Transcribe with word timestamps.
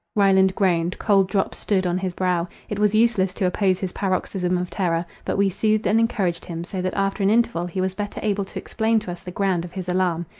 Ryland 0.15 0.55
groaned; 0.55 0.97
cold 0.97 1.27
drops 1.29 1.59
stood 1.59 1.85
on 1.85 1.99
his 1.99 2.15
brow. 2.15 2.47
It 2.69 2.79
was 2.79 2.95
useless 2.95 3.35
to 3.35 3.45
oppose 3.45 3.77
his 3.77 3.91
paroxysm 3.91 4.57
of 4.57 4.71
terror: 4.71 5.05
but 5.25 5.37
we 5.37 5.47
soothed 5.51 5.85
and 5.85 5.99
encouraged 5.99 6.45
him, 6.45 6.63
so 6.63 6.81
that 6.81 6.95
after 6.95 7.21
an 7.21 7.29
interval 7.29 7.67
he 7.67 7.81
was 7.81 7.93
better 7.93 8.19
able 8.23 8.45
to 8.45 8.57
explain 8.57 8.97
to 9.01 9.11
us 9.11 9.21
the 9.21 9.29
ground 9.29 9.63
of 9.63 9.73
his 9.73 9.87
alarm. 9.87 10.25